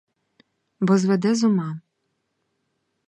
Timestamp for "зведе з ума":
1.03-1.69